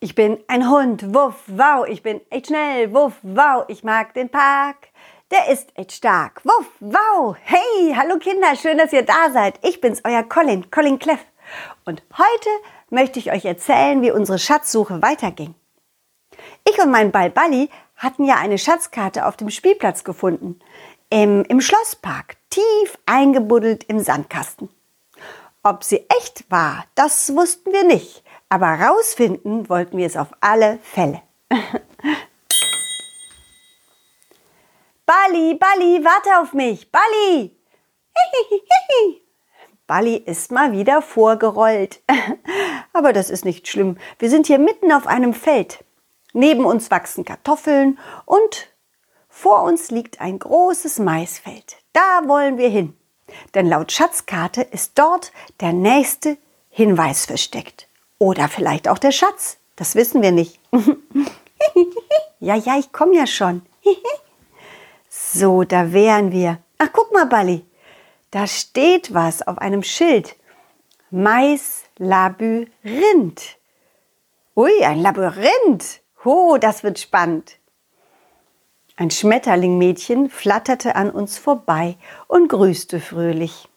[0.00, 4.28] Ich bin ein Hund, wuff, wow, ich bin echt schnell, wuff, wow, ich mag den
[4.28, 4.90] Park.
[5.32, 7.36] Der ist echt stark, wuff, wow.
[7.42, 9.58] Hey, hallo Kinder, schön, dass ihr da seid.
[9.66, 11.18] Ich bin's, euer Colin, Colin Cleff.
[11.84, 12.48] Und heute
[12.90, 15.56] möchte ich euch erzählen, wie unsere Schatzsuche weiterging.
[16.64, 20.60] Ich und mein Ball Balli hatten ja eine Schatzkarte auf dem Spielplatz gefunden.
[21.10, 24.68] Im, im Schlosspark, tief eingebuddelt im Sandkasten.
[25.64, 28.22] Ob sie echt war, das wussten wir nicht.
[28.48, 31.22] Aber rausfinden wollten wir es auf alle Fälle.
[35.06, 36.90] Bali, Bali, warte auf mich.
[36.90, 37.56] Bali!
[39.86, 42.02] Bali ist mal wieder vorgerollt.
[42.92, 43.96] Aber das ist nicht schlimm.
[44.18, 45.84] Wir sind hier mitten auf einem Feld.
[46.34, 48.68] Neben uns wachsen Kartoffeln und
[49.28, 51.76] vor uns liegt ein großes Maisfeld.
[51.92, 52.94] Da wollen wir hin.
[53.54, 56.36] Denn laut Schatzkarte ist dort der nächste
[56.68, 57.87] Hinweis versteckt.
[58.18, 59.58] Oder vielleicht auch der Schatz.
[59.76, 60.58] Das wissen wir nicht.
[62.40, 63.62] ja, ja, ich komme ja schon.
[65.08, 66.58] so, da wären wir.
[66.78, 67.64] Ach, guck mal, Balli.
[68.30, 70.36] Da steht was auf einem Schild.
[71.10, 72.68] Maislabyrinth.
[74.56, 76.00] Ui, ein Labyrinth.
[76.24, 77.58] Oh, das wird spannend.
[78.96, 81.96] Ein Schmetterlingmädchen flatterte an uns vorbei
[82.26, 83.68] und grüßte fröhlich.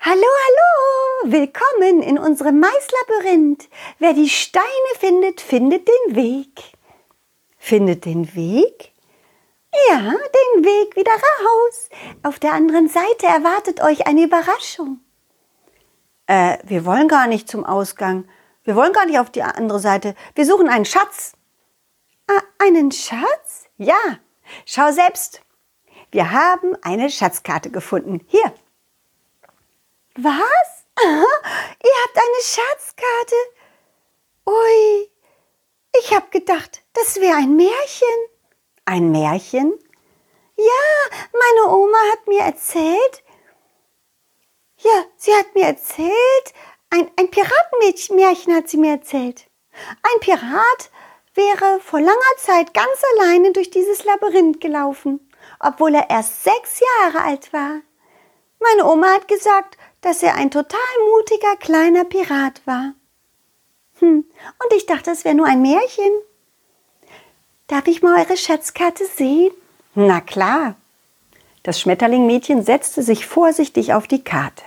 [0.00, 3.68] Hallo, hallo, willkommen in unserem Maislabyrinth.
[3.98, 4.64] Wer die Steine
[4.98, 6.72] findet, findet den Weg.
[7.56, 8.92] Findet den Weg?
[9.90, 11.88] Ja, den Weg wieder raus.
[12.22, 15.00] Auf der anderen Seite erwartet euch eine Überraschung.
[16.26, 18.28] Äh, wir wollen gar nicht zum Ausgang.
[18.64, 20.14] Wir wollen gar nicht auf die andere Seite.
[20.34, 21.32] Wir suchen einen Schatz.
[22.28, 23.66] Ah, einen Schatz?
[23.76, 24.18] Ja,
[24.66, 25.42] schau selbst.
[26.10, 28.20] Wir haben eine Schatzkarte gefunden.
[28.28, 28.52] Hier,
[30.16, 30.77] was?
[31.04, 33.36] Ihr habt eine Schatzkarte?
[34.46, 35.10] Ui,
[35.98, 38.08] ich hab gedacht, das wäre ein Märchen.
[38.84, 39.78] Ein Märchen?
[40.56, 43.22] Ja, meine Oma hat mir erzählt.
[44.78, 46.12] Ja, sie hat mir erzählt,
[46.90, 49.46] ein, ein Piratenmärchen hat sie mir erzählt.
[50.02, 50.90] Ein Pirat
[51.34, 55.30] wäre vor langer Zeit ganz alleine durch dieses Labyrinth gelaufen,
[55.60, 57.80] obwohl er erst sechs Jahre alt war.
[58.60, 62.94] Meine Oma hat gesagt, dass er ein total mutiger kleiner Pirat war.
[63.98, 66.12] Hm, und ich dachte, es wäre nur ein Märchen.
[67.66, 69.52] Darf ich mal eure Schatzkarte sehen?
[69.94, 70.76] Na klar.
[71.62, 74.64] Das Schmetterlingmädchen setzte sich vorsichtig auf die Karte.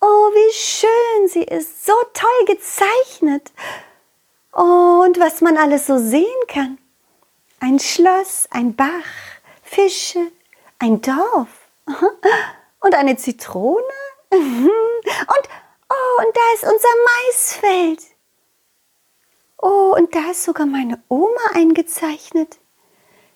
[0.00, 3.50] Oh, wie schön sie ist, so toll gezeichnet.
[4.52, 6.78] Oh, und was man alles so sehen kann.
[7.58, 8.88] Ein Schloss, ein Bach,
[9.62, 10.30] Fische,
[10.78, 11.48] ein Dorf
[12.80, 13.82] und eine Zitrone.
[14.30, 15.48] Und,
[15.90, 16.88] oh, und da ist unser
[17.26, 18.02] Maisfeld.
[19.60, 22.58] Oh, und da ist sogar meine Oma eingezeichnet.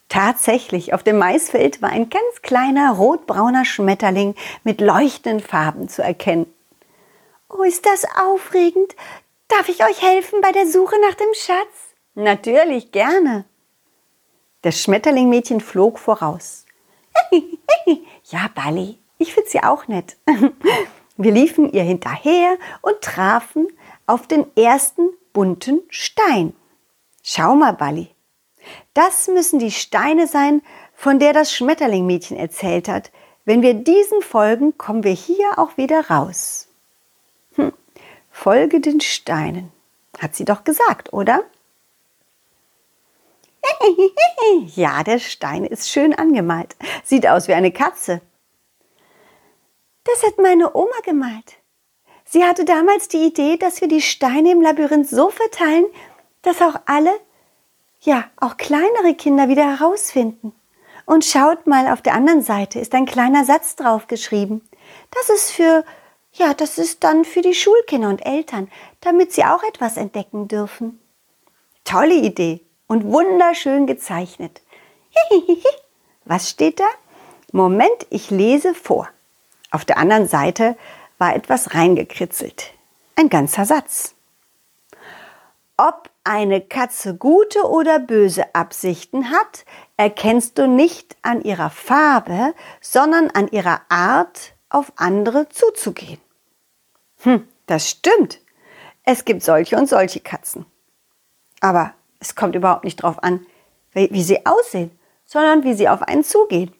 [0.08, 6.52] Tatsächlich, auf dem Maisfeld war ein ganz kleiner rotbrauner Schmetterling mit leuchtenden Farben zu erkennen.
[7.48, 8.94] Oh, ist das aufregend.
[9.48, 11.94] Darf ich euch helfen bei der Suche nach dem Schatz?
[12.14, 13.46] Natürlich, gerne.
[14.62, 16.66] Das Schmetterlingmädchen flog voraus.
[18.24, 20.16] ja, Bali, ich finde sie auch nett.
[21.16, 23.68] Wir liefen ihr hinterher und trafen
[24.06, 26.54] auf den ersten bunten Stein.
[27.22, 28.08] Schau mal, Balli.
[28.94, 30.62] Das müssen die Steine sein,
[30.94, 33.10] von der das Schmetterlingmädchen erzählt hat.
[33.44, 36.68] Wenn wir diesen folgen, kommen wir hier auch wieder raus.
[37.54, 37.72] Hm.
[38.30, 39.72] Folge den Steinen.
[40.18, 41.44] Hat sie doch gesagt, oder?
[44.74, 46.76] Ja, der Stein ist schön angemalt.
[47.04, 48.20] Sieht aus wie eine Katze.
[50.04, 51.58] Das hat meine Oma gemalt.
[52.24, 55.84] Sie hatte damals die Idee, dass wir die Steine im Labyrinth so verteilen,
[56.42, 57.12] dass auch alle,
[58.00, 60.54] ja, auch kleinere Kinder wieder herausfinden.
[61.04, 64.66] Und schaut mal, auf der anderen Seite ist ein kleiner Satz drauf geschrieben.
[65.10, 65.84] Das ist für,
[66.32, 68.70] ja, das ist dann für die Schulkinder und Eltern,
[69.00, 71.00] damit sie auch etwas entdecken dürfen.
[71.84, 74.62] Tolle Idee und wunderschön gezeichnet.
[76.24, 76.88] Was steht da?
[77.52, 79.08] Moment, ich lese vor.
[79.72, 80.76] Auf der anderen Seite
[81.18, 82.74] war etwas reingekritzelt.
[83.16, 84.14] Ein ganzer Satz.
[85.78, 89.64] Ob eine Katze gute oder böse Absichten hat,
[89.96, 96.20] erkennst du nicht an ihrer Farbe, sondern an ihrer Art, auf andere zuzugehen.
[97.22, 98.40] Hm, das stimmt.
[99.04, 100.66] Es gibt solche und solche Katzen.
[101.60, 103.46] Aber es kommt überhaupt nicht darauf an,
[103.92, 104.90] wie sie aussehen,
[105.24, 106.72] sondern wie sie auf einen zugehen.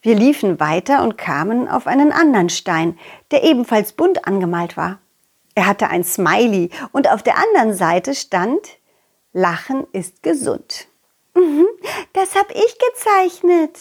[0.00, 2.98] Wir liefen weiter und kamen auf einen anderen Stein,
[3.30, 4.98] der ebenfalls bunt angemalt war.
[5.54, 8.78] Er hatte ein Smiley und auf der anderen Seite stand
[9.32, 10.88] Lachen ist gesund.
[11.34, 11.66] Mhm,
[12.12, 13.78] das habe ich gezeichnet.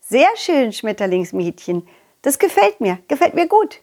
[0.00, 1.88] Sehr schön, Schmetterlingsmädchen.
[2.22, 3.80] Das gefällt mir, gefällt mir gut.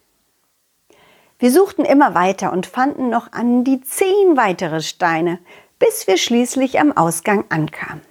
[1.40, 5.40] Wir suchten immer weiter und fanden noch an die zehn weitere Steine,
[5.80, 8.11] bis wir schließlich am Ausgang ankamen.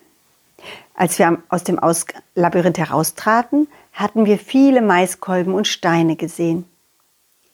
[1.00, 2.04] Als wir aus dem aus
[2.34, 6.66] Labyrinth heraustraten, hatten wir viele Maiskolben und Steine gesehen,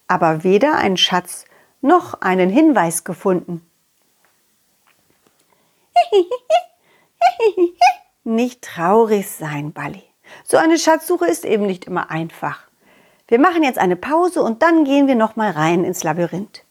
[0.09, 1.45] aber weder einen Schatz
[1.81, 3.65] noch einen Hinweis gefunden.
[8.25, 10.03] Nicht traurig sein, Balli.
[10.43, 12.65] So eine Schatzsuche ist eben nicht immer einfach.
[13.29, 16.65] Wir machen jetzt eine Pause und dann gehen wir noch mal rein ins Labyrinth.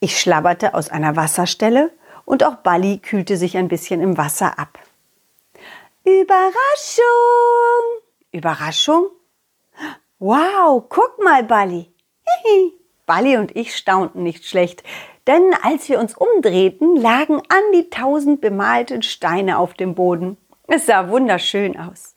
[0.00, 1.92] Ich schlabberte aus einer Wasserstelle
[2.24, 4.80] und auch Balli kühlte sich ein bisschen im Wasser ab.
[6.04, 7.04] Überraschung!
[8.32, 9.10] Überraschung?
[10.18, 11.92] Wow, guck mal, Balli.
[13.06, 14.82] Balli und ich staunten nicht schlecht,
[15.28, 20.38] denn als wir uns umdrehten, lagen an die tausend bemalten Steine auf dem Boden.
[20.66, 22.16] Es sah wunderschön aus.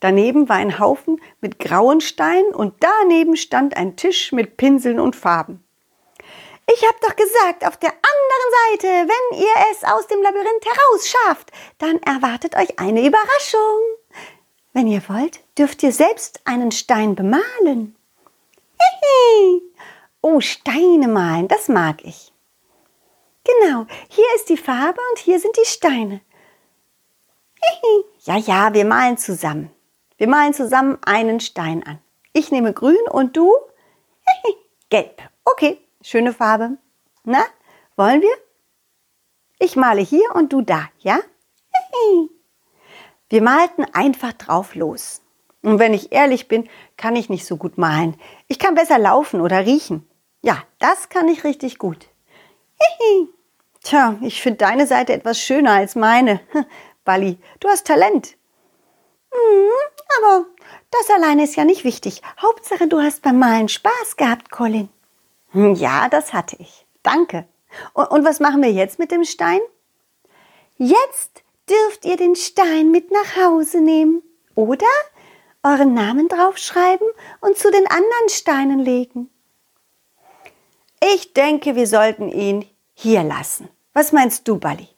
[0.00, 5.14] Daneben war ein Haufen mit grauen Steinen und daneben stand ein Tisch mit Pinseln und
[5.14, 5.62] Farben.
[6.72, 11.50] Ich hab doch gesagt, auf der anderen Seite, wenn ihr es aus dem Labyrinth herausschafft,
[11.78, 13.80] dann erwartet euch eine Überraschung.
[14.72, 17.96] Wenn ihr wollt, dürft ihr selbst einen Stein bemalen.
[18.78, 19.62] Hihi.
[20.22, 22.32] Oh, Steine malen, das mag ich.
[23.42, 26.20] Genau, hier ist die Farbe und hier sind die Steine.
[27.62, 28.04] Hihi.
[28.20, 29.70] Ja, ja, wir malen zusammen.
[30.18, 31.98] Wir malen zusammen einen Stein an.
[32.32, 33.52] Ich nehme grün und du?
[34.24, 34.56] Hihi.
[34.88, 35.22] Gelb.
[35.44, 35.80] Okay.
[36.02, 36.78] Schöne Farbe.
[37.24, 37.44] Na,
[37.96, 38.34] wollen wir?
[39.58, 41.20] Ich male hier und du da, ja?
[43.28, 45.22] Wir malten einfach drauf los.
[45.62, 48.16] Und wenn ich ehrlich bin, kann ich nicht so gut malen.
[48.48, 50.08] Ich kann besser laufen oder riechen.
[50.42, 52.08] Ja, das kann ich richtig gut.
[53.82, 56.40] Tja, ich finde deine Seite etwas schöner als meine.
[57.04, 58.36] Bali, du hast Talent.
[59.32, 59.70] Hm,
[60.18, 60.46] aber
[60.90, 62.22] das alleine ist ja nicht wichtig.
[62.40, 64.88] Hauptsache, du hast beim Malen Spaß gehabt, Colin.
[65.52, 66.86] Hm, ja, das hatte ich.
[67.02, 67.46] Danke.
[67.92, 69.60] Und, und was machen wir jetzt mit dem Stein?
[70.76, 74.22] Jetzt dürft ihr den Stein mit nach Hause nehmen
[74.54, 74.86] oder
[75.62, 77.06] euren Namen draufschreiben
[77.40, 79.30] und zu den anderen Steinen legen.
[81.14, 82.64] Ich denke, wir sollten ihn
[82.94, 83.68] hier lassen.
[83.92, 84.88] Was meinst du, Balli?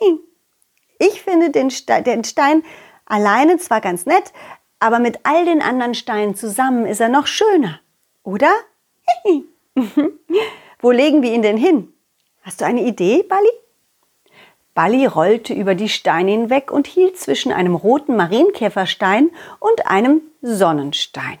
[1.00, 2.64] Ich finde den Stein
[3.06, 4.32] alleine zwar ganz nett,
[4.80, 7.78] aber mit all den anderen Steinen zusammen ist er noch schöner,
[8.24, 8.50] oder?
[10.80, 11.92] Wo legen wir ihn denn hin?
[12.42, 13.50] Hast du eine Idee, Balli?
[14.74, 21.38] Balli rollte über die Steine hinweg und hielt zwischen einem roten Marienkäferstein und einem Sonnenstein.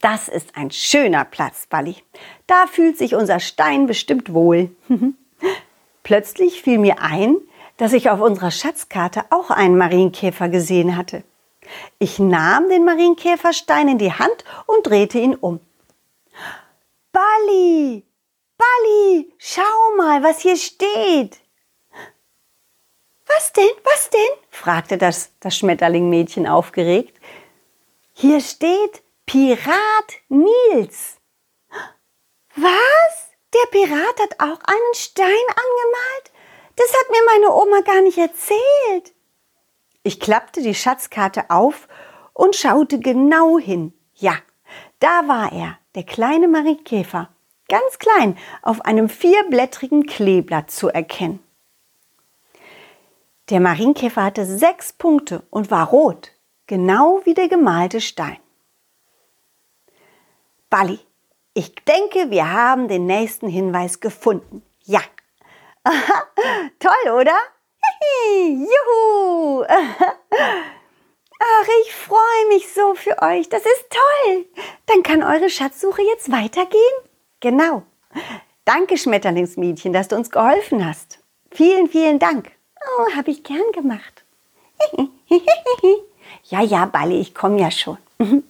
[0.00, 1.96] Das ist ein schöner Platz, Balli.
[2.46, 4.70] Da fühlt sich unser Stein bestimmt wohl.
[6.04, 7.36] Plötzlich fiel mir ein,
[7.78, 11.24] dass ich auf unserer Schatzkarte auch einen Marienkäfer gesehen hatte.
[11.98, 15.60] Ich nahm den Marienkäferstein in die Hand und drehte ihn um.
[17.18, 18.06] Balli,
[18.56, 21.40] Balli, schau mal, was hier steht.
[23.26, 24.38] Was denn, was denn?
[24.50, 27.18] fragte das, das Schmetterlingmädchen aufgeregt.
[28.12, 31.16] Hier steht Pirat Nils.
[32.54, 33.30] Was?
[33.52, 36.32] Der Pirat hat auch einen Stein angemalt?
[36.76, 39.12] Das hat mir meine Oma gar nicht erzählt.
[40.04, 41.88] Ich klappte die Schatzkarte auf
[42.32, 43.92] und schaute genau hin.
[44.14, 44.36] Ja,
[45.00, 47.28] da war er, der kleine Marienkäfer,
[47.68, 51.40] ganz klein, auf einem vierblättrigen Kleeblatt zu erkennen.
[53.50, 56.30] Der Marienkäfer hatte sechs Punkte und war rot,
[56.68, 58.36] genau wie der gemalte Stein.
[60.70, 61.00] Balli,
[61.52, 64.62] ich denke, wir haben den nächsten Hinweis gefunden.
[64.84, 65.00] Ja.
[66.78, 67.36] Toll, oder?
[68.46, 69.64] Juhu!
[71.38, 73.48] Ach, ich freue mich so für euch.
[73.48, 74.46] Das ist toll.
[74.86, 76.80] Dann kann eure Schatzsuche jetzt weitergehen?
[77.40, 77.82] Genau.
[78.64, 81.20] Danke, Schmetterlingsmädchen, dass du uns geholfen hast.
[81.50, 82.50] Vielen, vielen Dank.
[82.76, 84.24] Oh, habe ich gern gemacht.
[86.44, 87.98] ja, ja, Balli, ich komme ja schon.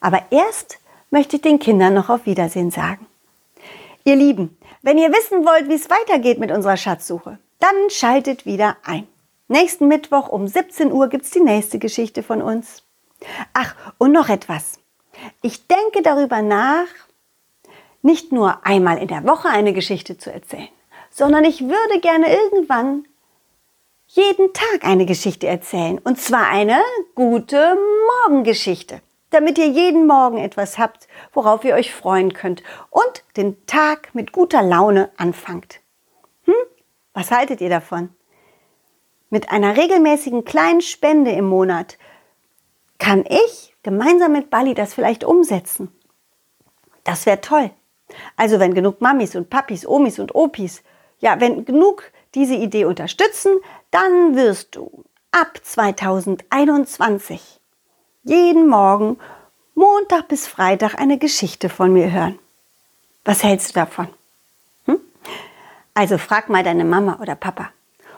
[0.00, 0.78] Aber erst
[1.10, 3.06] möchte ich den Kindern noch auf Wiedersehen sagen.
[4.04, 8.76] Ihr Lieben, wenn ihr wissen wollt, wie es weitergeht mit unserer Schatzsuche, dann schaltet wieder
[8.84, 9.06] ein.
[9.48, 12.82] Nächsten Mittwoch um 17 Uhr gibt es die nächste Geschichte von uns.
[13.52, 14.78] Ach, und noch etwas.
[15.42, 16.86] Ich denke darüber nach,
[18.00, 20.68] nicht nur einmal in der Woche eine Geschichte zu erzählen,
[21.10, 23.04] sondern ich würde gerne irgendwann
[24.06, 25.98] jeden Tag eine Geschichte erzählen.
[25.98, 26.80] Und zwar eine
[27.14, 27.76] gute
[28.26, 34.14] Morgengeschichte, damit ihr jeden Morgen etwas habt, worauf ihr euch freuen könnt und den Tag
[34.14, 35.80] mit guter Laune anfangt.
[36.44, 36.54] Hm?
[37.12, 38.10] Was haltet ihr davon?
[39.34, 41.98] Mit einer regelmäßigen kleinen Spende im Monat
[43.00, 45.88] kann ich gemeinsam mit Bali das vielleicht umsetzen.
[47.02, 47.72] Das wäre toll.
[48.36, 50.84] Also wenn genug Mamis und Papis, Omis und Opis,
[51.18, 53.56] ja, wenn genug diese Idee unterstützen,
[53.90, 57.58] dann wirst du ab 2021
[58.22, 59.18] jeden Morgen
[59.74, 62.38] Montag bis Freitag eine Geschichte von mir hören.
[63.24, 64.06] Was hältst du davon?
[64.84, 65.00] Hm?
[65.92, 67.72] Also frag mal deine Mama oder Papa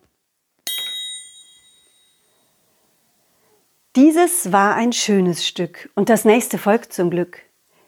[3.95, 7.41] Dieses war ein schönes Stück und das nächste folgt zum Glück.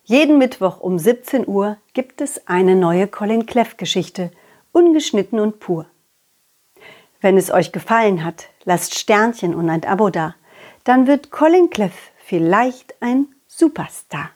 [0.04, 4.32] Jeden Mittwoch um 17 Uhr gibt es eine neue Colin Cleff Geschichte,
[4.72, 5.86] ungeschnitten und pur.
[7.22, 10.36] Wenn es euch gefallen hat, lasst Sternchen und ein Abo da.
[10.84, 14.32] Dann wird Colin Cleff vielleicht ein Superstar.